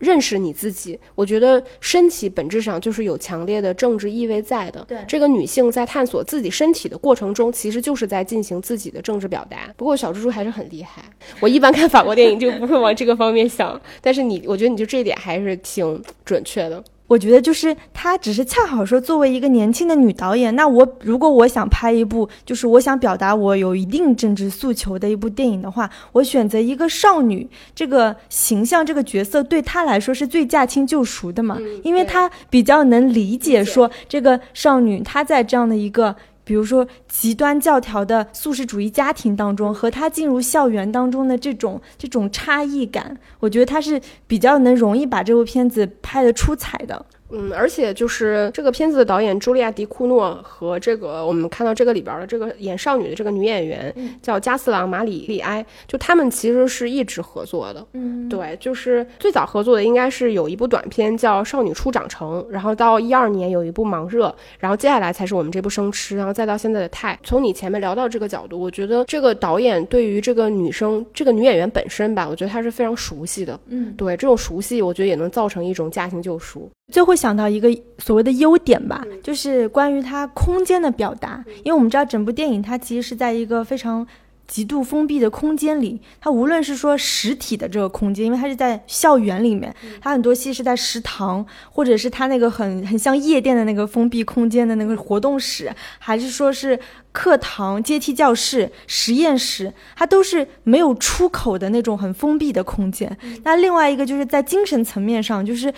[0.00, 4.84] 认识你自己，我觉得身体本质上就是有强烈的政治意味在的。
[4.88, 9.72] 对这个女性在探索自己身体的过程中，其实就是在进行自己的政治表达。
[9.76, 11.04] 不过小蜘蛛还是很厉害，
[11.38, 16.82] 我一般看法国电影就不会往这个方面想，但是你，我觉得你就这一点还是挺准确的。
[17.10, 36.14] 我觉得就是她只是恰好说，作为一个年轻的女导演，那我如果我想拍一部，就是我想表达我有一定政治诉求的一部电影的话，我选择一个少女这个形象这个角色，对她来说是最驾轻就熟的嘛，因为她比较能理解说这个少女她在这样的一个。
[36.50, 47.06] 比如说极端教条的素食主义家庭当中，和他进入校园当中的这种这种差异感，我觉得他是比较能容易把这部片子拍得出彩的。
[47.32, 57.86] 嗯，而且就是这个片子的导演茱莉亚·迪库诺和这个我们看到这个里边的这个演少女的这个女演员叫加斯朗·马里利埃，就他们其实是一直合作的。
[57.92, 64.28] 嗯，对，就是最早合作的应该是有一部短片叫《少女初长成》，然后到一二年有一部《盲热》，
[64.58, 67.14] 然后接下来才是我们这部《生吃》，然后再到现在的《泰》。
[67.22, 73.58] 从你前面聊到这个角度，我觉得这个导演对于这个女生，这个女演员本身吧，我觉得她是非常熟悉的。
[73.68, 76.68] 嗯，对，这种熟悉，我觉得也能造成一种驾轻就熟。
[76.90, 77.68] 最后想到一个
[77.98, 81.44] 所谓的优点吧，就是关于它空间的表达。
[81.64, 84.06] 因为我们知道整部电影它其实是在一个非常
[84.48, 96.76] 极度封闭的空间里，它无论是说实体的这个空间，因为它是在校园里面，它很多戏是在食堂，或者是它那个很很像夜店的那个封闭空间的那个活动室，还是说是
[97.12, 103.16] 课堂、阶梯教室、实验室，它都是没有出口的那种很封闭的空间。
[103.44, 105.72] 那另外一个就是在精神层面上，就是。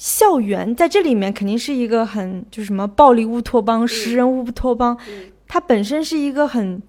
[0.00, 4.96] 校园在这里面肯定是一个很就是什么暴力乌托邦、食人乌托邦，
[5.46, 6.82] 它本身是一个很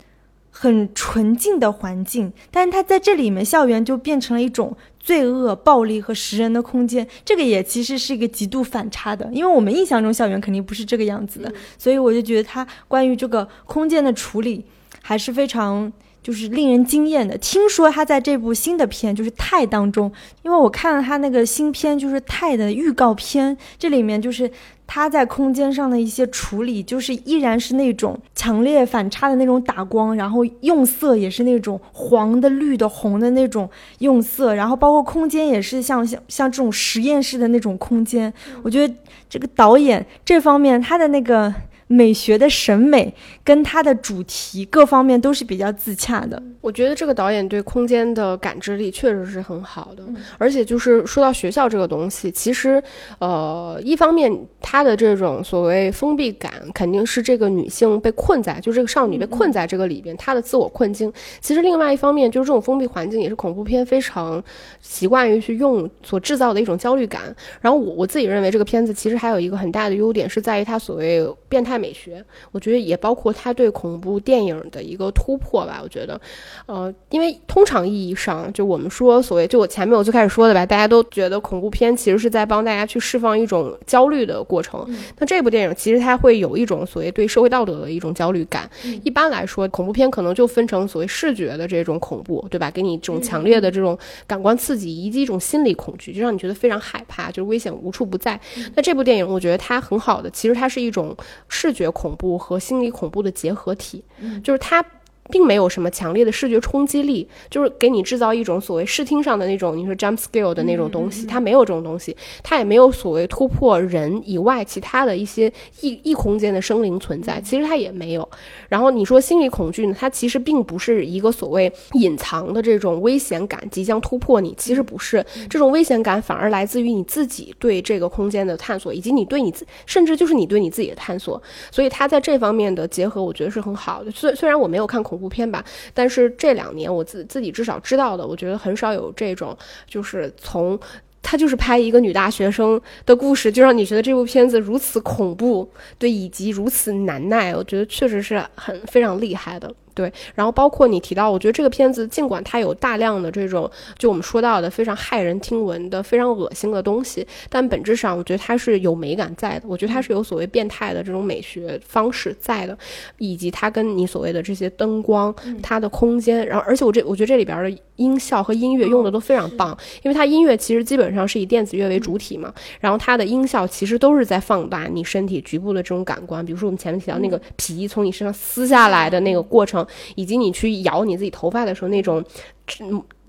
[0.49, 7.05] 很纯净的环境，但是它在这里面校园就变成了一种罪恶、暴力和食人的空间。
[7.26, 14.64] 这个也其实是一个极度反差的，因为我们印象中校园肯定不是这个样子的，所以我就觉得它关于这个空间的处理
[15.01, 15.91] 还是非常。
[16.22, 17.38] 就是令人惊艳的。
[17.38, 20.11] 听说他在这部新的片，就是《泰》当中，
[20.43, 24.49] 因为我看了他那个新片，就是《泰》的预告片，这里面就是
[24.86, 33.69] 他在空间上的一些处理，就是依然是那种强烈反差的那种打光，然后用色也是那种黄的、绿的、红的那种
[33.99, 38.32] 用色，然后包括空间也是像像像这种实验室的那种空间。
[38.61, 38.93] 我觉得
[39.30, 41.53] 这个导演这方面他的那个。
[41.92, 43.14] 美学的审美
[43.44, 46.42] 跟它的主题各方面都是比较自洽的。
[46.62, 50.04] 我觉得这个导演对空间的感知力确实是很好的，
[50.38, 52.82] 而且就是说到学校这个东西，其实，
[53.20, 54.32] 呃，一方面
[54.62, 61.12] 他的这种所谓封闭感，肯定是这个女性被困在，就这个少女被困在这个里边，她的自我困境。
[61.42, 64.42] 其实另外一方面，就是这种封闭环境也是恐怖片非常
[64.80, 67.36] 习惯于去用所制造的一种焦虑感。
[67.60, 71.80] 然后我我自己认为，这个片子其实还有一个很大的优点，是在于它所谓变态。
[71.82, 75.79] 美学，我觉得也包括他对恐怖电影的一个突破吧。
[75.84, 76.21] 我觉得，
[76.67, 84.88] 呃，因为通常意义上，就我们说所谓，就我前面我最开始说的吧，大家都觉得恐怖片其实是在帮大家去释放一种焦虑的过程。
[85.17, 88.69] 那这部电影其实它会有一种所谓对社会道德的一种焦虑感。
[89.03, 92.69] 一般来说，恐怖片可能就分成所谓视觉的这种恐怖，对吧？
[92.69, 98.39] 给你这种强烈的这种感官刺激，以及一种心理恐惧，就让你觉得非常害怕，就是危险无处不在。
[98.75, 101.15] 那这部电影，我觉得它很好的，其实它是一种
[101.47, 101.70] 视。
[101.72, 104.03] 视觉恐怖和心理恐怖的结合体，
[104.43, 104.86] 就是它。
[105.30, 115.51] 并没有什么强烈的视觉冲击力，就是给你制造一种所谓视听上的那种你说 jump scale 的那种东西，它没有这种东西，它也没有所谓突破人以外其他的一些
[115.82, 118.28] 异异空间的生灵存在，其实它也没有。
[118.67, 131.41] 然后你说心理恐惧呢，它其实并不是一个所谓隐藏的这种危险感即将突破你，其实不是，这种危险感反而来自于你自己对这个空间的探索，以及你对你自甚至就是你对你自己的探索，
[131.72, 134.11] 所以它在这方面的结合，我觉得是很好的。
[134.11, 135.22] 虽虽然我没有看恐。
[135.22, 139.55] 怖片吧，但是这两年我自自己至少知道的，我觉得很少有这种，
[139.86, 140.80] 就是从
[141.22, 149.72] 他就是拍一个女大学生的故事，就让你觉得这部片子如此恐怖，对，以及如此难耐，我觉得确实是很非常厉害的。
[149.94, 159.68] 对，然后包括你提到，我觉得这个片子尽管它有大量的这种，就我们说到的非常骇人听闻的、非常恶心的东西，但本质上我觉得它是有美感在的。
[159.68, 162.78] 我觉得它是有所谓变态的这种美学方式在的，
[163.18, 179.86] 以及它跟你所谓的这些灯光、它的空间，然后而且我这我觉得这里边的音效和音乐用的都非常棒，因为它音乐其实基本上是以电子乐为主体嘛，然后它的音效其实都是在放大你身体局部的这种感官，比如说我们前面提到那个皮从你身上撕下来的那个过程。
[180.16, 182.24] 以及你去咬你自己头发的时候，那种，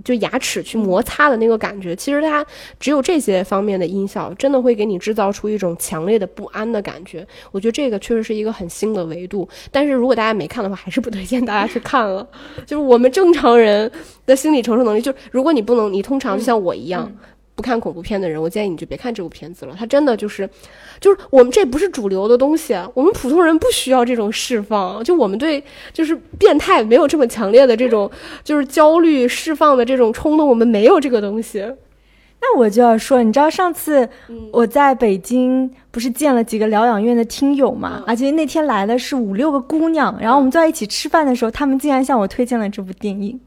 [0.05, 2.45] 就牙齿去摩擦的那个感觉，其实它
[2.80, 7.26] 只有这些方面的音效，真的会给你制造出一种强烈的不安的感觉。
[7.53, 9.49] 我觉得这个确实是一个很新的维度。
[9.70, 12.26] 但是如果大家没看的话，还是不推荐大家去看了。
[12.66, 13.90] 就是我们正常人
[14.26, 17.11] 的心理承受能力，就是如果你不能，你通常就像我一样。
[17.55, 19.74] 不看恐怖片的人，我建议你就别看这部片子了。
[19.78, 20.48] 它真的就是，
[21.00, 25.05] 就是我们这不是主流的东西，我们普通人不需要这种释放。
[25.05, 28.11] 就我们对就是变态没有这么强烈的这种
[28.42, 31.61] 就是焦虑释放的这种冲动，我们没有这个东西。
[32.44, 34.09] 那我就要说，你知道上次
[34.50, 38.03] 我在北京不是见了几个疗养院的听友嘛？
[38.05, 43.38] 而且那天来的是五六个姑娘，然后我们在一起吃饭的时候，他们竟然向我推荐了这部电影。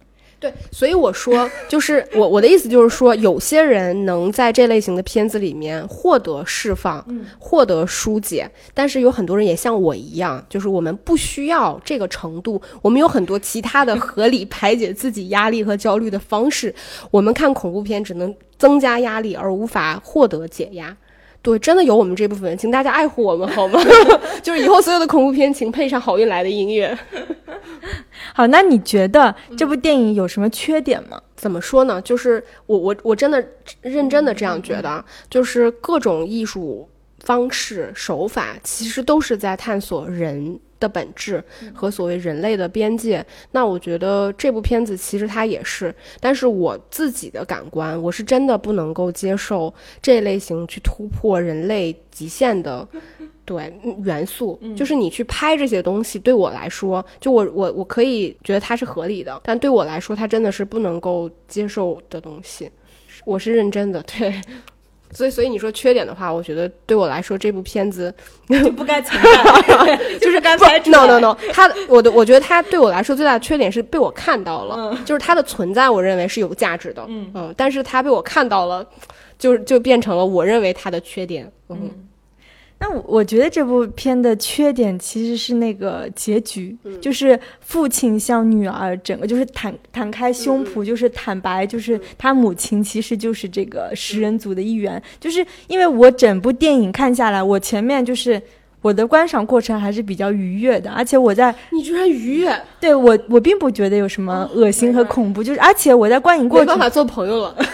[0.46, 7.04] 对，所以我说，就是我我的意思就是说，有些人能在这类型的片子里面获得释放，
[7.40, 16.74] 获得疏解，但是有很多人也像我一样，就是我们不需要这个程度，我们有很多其他的合理 排解自己压力和焦虑的方式。
[17.10, 20.96] 我们看恐怖片只能增加压力，而无法获得解压。
[21.42, 23.82] 对，真的有我们这部分人，请大家爱护我们好吗？
[24.44, 26.96] 就是以后所有的恐怖片，请配上好运来的音乐。
[28.38, 31.22] 好，那你觉得这部电影有什么缺点吗？
[31.38, 32.02] 怎么说呢？
[32.02, 33.42] 就是我我我真的
[33.80, 40.60] 认真的这样觉得，就是各种艺术方式手法，其实都是在探索人。
[40.80, 52.88] 的本质和所谓人类的边界，那我觉得这部片子其实它也是，但是我自己的感官，我是真的不能够接受这类型去突破人类极限的，
[53.46, 53.74] 对
[54.04, 62.70] 元素，就是你去拍这些东西，对我来说，就我我我可以觉得它是合理的，但对我来说，它真的是不能够接受的东西，
[63.24, 64.42] 我是认真的，对。
[65.12, 68.14] 所以，所以你说缺点的话，我觉得对我来说，这部片子
[68.50, 77.32] 就不该存在， 就是刚才 no no no，他我的我觉得他对我来说最大的缺点是被我看到了，就是它的存在，我认为是有价值的，嗯。
[77.34, 78.86] 嗯，但是它被我看到了，
[79.38, 81.90] 就就变成了我认为它的缺点，嗯。
[82.78, 95.02] 那我我觉得这部片的缺点其实是那个结局，就是父亲向女儿整个就是坦坦开胸脯，就是坦白，就是他母亲其实就是这个食人族的一员。
[95.20, 98.40] 就是因为我整部电影看下来，我前面就是
[98.82, 107.56] 我的观赏过程还是比较愉悦的，而且我在你居然愉悦，对我我并不觉得有什么恶心和恐怖，就是而且我在观影过程没办法做朋友了。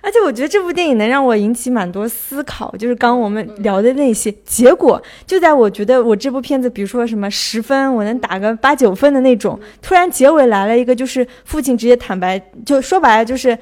[0.00, 13.58] 而且我觉得这部电影能让我引起蛮多思考，就是刚我们聊的那些结果，就在我觉得我这部片子，比如说什么十分，我能打个八九分的那种，突然结尾来了一个，就是父亲直接坦白，就说白了就是。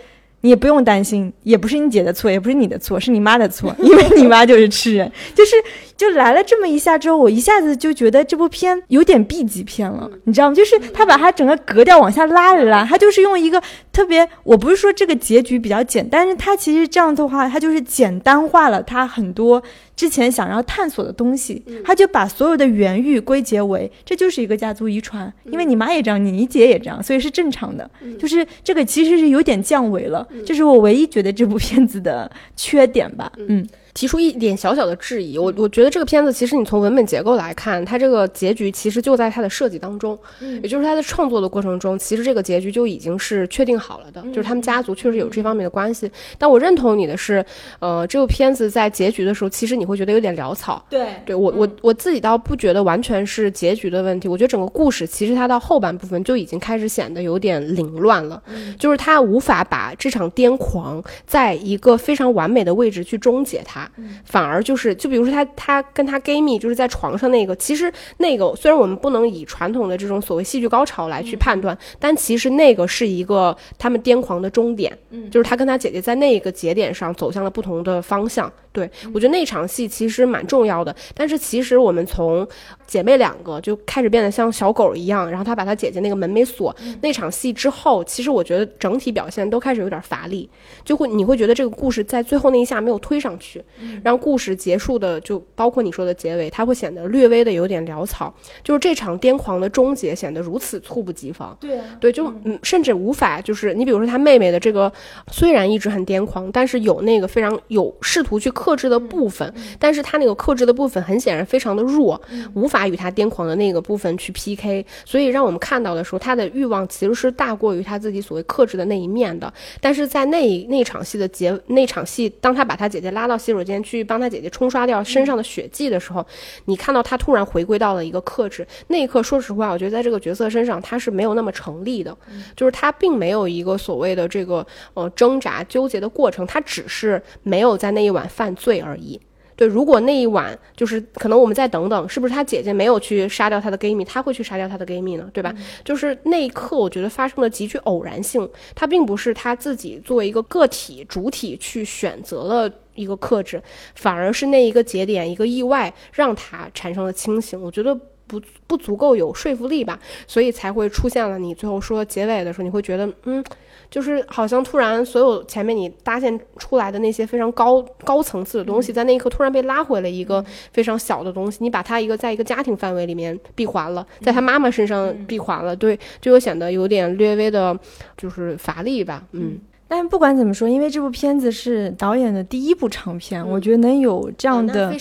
[0.47, 5.57] 你也不用担心，也不是你姐的错，也不是你的错，是你妈的错， 因为你妈就是吃人，就是
[5.97, 10.55] 就来了这么一下之后，我一下子就觉得这部片有点 B 级片了，你知道吗？
[10.55, 13.61] 就是他把它整个格调往下拉了拉，他就是用一个
[13.93, 19.61] 特别，我不是说这个结局比较简单，但是他其实这样的话，他就是简单化了他很多。
[19.97, 27.91] 之前想要探索的东西，他就把所有的原欲归结为这就是一个家族遗传，因为你妈也这样，你你姐也这样，所以是正常的。
[28.19, 33.33] 就是这个其实是有点降维了，这是我唯一觉得这部片子的缺点吧。
[33.39, 33.67] 嗯。
[33.97, 40.17] 提出一点小小的质疑，我我觉得这个片子其实你从文本结构来看，它这个结局其实就在它的设计当中，
[40.63, 46.11] 也就是它的创作的过程中，其实这个结局就已经是确定好了的，就是他们家族确实有这方面的关系。
[46.37, 47.43] 但我认同你的是，
[47.79, 50.85] 呃，这部片子在结局的时候，其实你会觉得有点潦草。
[50.91, 58.43] 对，对我我我自己倒不觉得完全是结局的问题，我觉得整个故事其实它到后半部分就已经开始显得有点凌乱了，
[58.79, 63.86] 就是它无法把这场癫狂在一个非常完美的位置去终结它。
[64.24, 78.53] 反而就是，就比如说他他跟他 gay 蜜，就是在床上那个，其实那个虽然我们不能以传统的这种所谓戏剧高潮来去判断，但其实那个是一个他们癫狂的终点，嗯，就是他跟他姐姐在那个节点上走向了不同的方向。
[78.72, 82.47] 对我觉得那场戏其实蛮重要的，但是其实我们从
[82.87, 90.49] 姐妹两个就开始变得像小狗一样，然后她把她姐姐那个门没锁那场戏之后，其实我觉得整体表现都开始有点乏力，
[90.84, 93.62] 就会你会觉得这个故事在最后那一下没有推上去。
[94.03, 98.34] 让故事结束的，就包括你说的结尾，它会显得略微的有点潦草。
[98.62, 101.57] 就是这场癫狂的终结显得如此猝不及防。
[101.61, 104.93] 对对，就嗯，甚至无法就是你比如说他妹妹的这个，
[105.30, 112.20] 虽然一直很癫狂，但是有那个非常有试图去克制的部分，但是他那个克制的部分很显然非常的弱，
[112.55, 114.85] 无法与他癫狂的那个部分去 PK。
[115.05, 119.53] 所以让我们看到的时候，他的欲望其实是大过于他自己所谓克制的那一面的。
[119.81, 123.77] 但是在那那场戏的结那场戏，当他把他姐姐拉到洗手间。
[123.87, 126.27] 去帮他姐姐冲刷掉身上的血迹的时候，
[126.64, 129.22] 你看到他突然回归到了一个克制那一刻。
[129.22, 132.16] 说实话，我觉得在这个角色身上他是没有那么成立的，
[132.57, 139.20] 就是他并没有一个所谓的这个呃挣扎纠结的过程，他只是没有在那一晚犯罪而已。
[139.57, 145.29] 对，如果那一晚就是可能我们再等等，是不是他姐姐没有去杀掉他的 gay 蜜，他会去杀掉他的 gay 蜜呢？
[145.33, 145.55] 对吧？
[145.83, 153.63] 就是那一刻，我觉得发生了极具偶然性，他并不是他自己作为一个个体主体去选择了一个克制，
[153.95, 157.61] 反而是那一个节点一个意外让他产生了清醒。
[157.61, 157.99] 我觉得。
[158.29, 159.97] 不不足够有说服力吧，
[160.27, 163.45] 所以才会出现了你最后说结尾的时候，你会觉得嗯，
[163.91, 177.78] 就是好像突然所有前面你搭建出来的那些非常高高层次的东西，在那一刻突然被拉回了一个非常小的东西，你把它一个在一个家庭范围里面闭环了，在他妈妈身上闭环了，对，就会显得有点略微的，
[178.16, 179.59] 就是乏力吧，嗯。
[179.89, 184.93] 但不管怎么说，因为这部片子是导演的第一部长片，我觉得能有这样的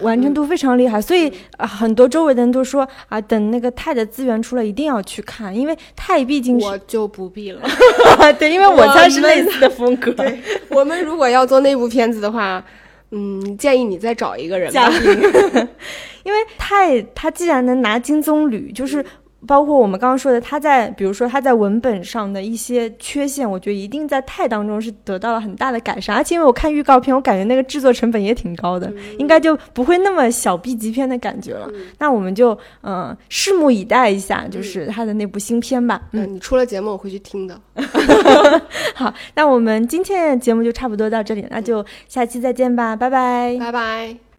[0.00, 7.60] 完成度非常厉害，所以啊，很多周围的人都说啊，等那个泰的资源出来，一定要去看，因为泰毕竟是我就不必了，
[8.38, 10.10] 对，因为我才是类似的风格。
[10.12, 10.38] 对，
[10.70, 12.64] 我们如果要做那部片子的话，
[13.10, 14.90] 嗯，建议你再找一个人吧，
[16.24, 19.04] 因为泰他既然能拿金棕榈，就是。
[19.46, 26.14] 包括我们刚刚说的，他在比如说他在文本上的一些缺陷，我觉得一定在泰当中是得到了很大的改善。
[26.14, 31.68] 而且因为我看预告片，我感觉那个制作成本也挺高的，应该就不会那么小 B 级片的感觉了。
[31.98, 36.02] 那我们就嗯拭目以待一下，就是他的那部新片吧。
[36.12, 37.60] 嗯，你出了节目我会去听的。
[38.94, 44.29] 好，那我们今天的节目就差不多到这里，那就下期再见吧，拜拜，拜拜。